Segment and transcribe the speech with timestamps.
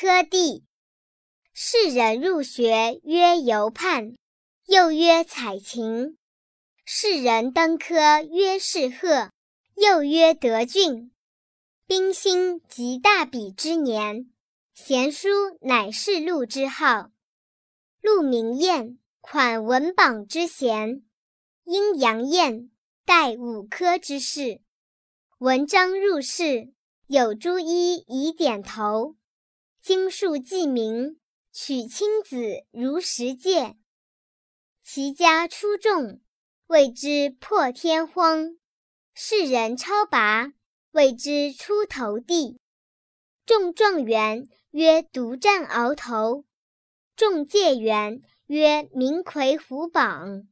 [0.00, 0.64] 科第。
[1.52, 4.16] 世人入学曰游畔，
[4.64, 6.16] 又曰采芹；
[6.86, 9.30] 世人登科曰是鹤，
[9.74, 11.12] 又曰得俊。
[11.86, 14.32] 冰心即大比之年，
[14.72, 15.28] 贤书
[15.60, 17.10] 乃是禄之号。
[18.00, 21.02] 陆明彦，款文榜之贤；
[21.64, 22.70] 阴阳彦，
[23.04, 24.62] 代五科之士。
[25.36, 26.72] 文章入仕，
[27.06, 29.16] 有朱衣以点头。
[29.82, 31.18] 经术记名，
[31.52, 33.76] 取亲子如石界。
[34.82, 36.20] 其家出众，
[36.66, 38.58] 谓之破天荒；
[39.14, 40.52] 世人超拔。
[40.92, 42.58] 谓之出头地，
[43.46, 46.44] 中状元曰独占鳌头，
[47.14, 50.48] 中解元曰名魁虎榜，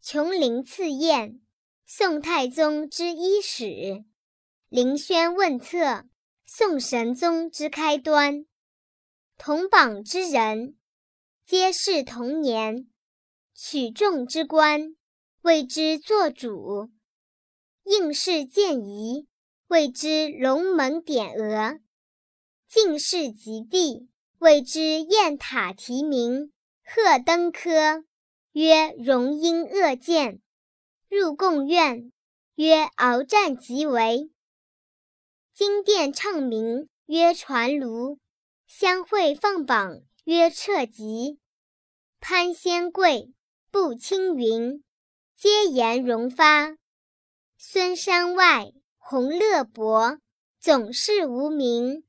[0.00, 1.42] 琼林赐宴，
[1.84, 4.02] 宋太宗之伊始，
[4.70, 6.06] 凌轩问策，
[6.46, 8.46] 宋神宗之开端。
[9.42, 10.76] 同榜之人，
[11.46, 12.90] 皆是同年，
[13.54, 14.94] 取中之官，
[15.40, 16.90] 谓之作主，
[17.84, 19.26] 应试见仪。
[19.68, 21.80] 谓之龙门点额，
[22.68, 24.10] 进士及第，
[24.40, 26.52] 谓之雁塔题名，
[26.84, 28.04] 鹤登科，
[28.52, 30.40] 曰荣膺恶见；
[31.08, 32.12] 入贡院，
[32.56, 34.30] 曰鏖战即为；
[35.54, 38.18] 金殿唱名，曰传卢；
[38.72, 41.40] 相会放榜，曰彻吉；
[42.20, 43.34] 潘仙贵，
[43.72, 44.84] 步青云，
[45.36, 46.76] 皆言荣发；
[47.58, 48.72] 孙山外。
[48.96, 50.20] 洪乐伯
[50.60, 52.04] 总是无名，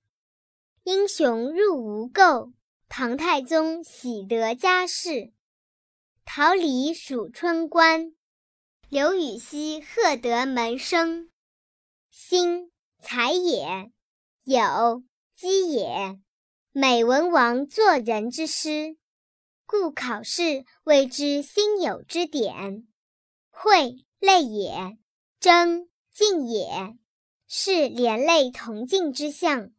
[0.84, 2.54] 英雄入吴垢。
[2.88, 5.34] 唐太宗喜得佳士，
[6.26, 8.14] 桃李属春官。
[8.88, 11.32] 刘禹锡贺得门生，
[12.12, 13.92] 兴才也，
[14.44, 15.04] 有
[15.36, 16.20] 基也。
[16.73, 18.95] 美文王作人之师，
[19.66, 22.88] 故考试谓之心有之典。
[23.50, 24.98] 会类也，
[25.39, 25.89] 征。
[26.14, 26.98] 进也，
[27.48, 29.71] 是连累同进之象，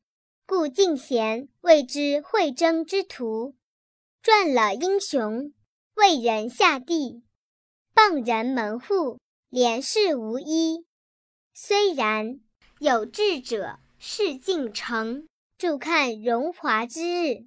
[0.47, 3.54] 故进贤谓之会征之徒。
[4.22, 5.52] 传了英雄，
[5.94, 7.22] 为人下地，
[7.92, 9.19] 傍人门户，
[9.50, 10.86] 连世无一。
[11.52, 12.41] 虽然
[12.78, 15.28] 有志者事竟成，
[15.62, 17.47] 注看荣华之日；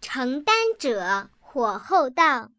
[0.00, 2.52] 承担者火候到，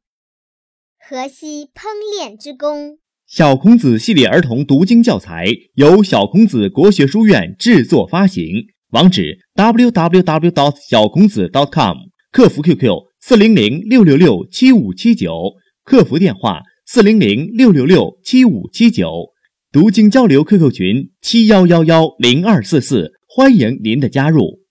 [0.99, 2.97] 何惜烹炼之功？
[3.25, 10.75] 小孔子系列儿童读经教材由小孔子国学书院制作发行，网址：www.
[10.85, 11.95] 小孔子 .com，
[12.33, 15.53] 客服 QQ：四零零六六六七五七九，
[15.85, 19.29] 客服电话：四零零六六六七五七九，
[19.71, 24.64] 读经交流 QQ 群：七幺幺幺零二四四，欢迎您的加入。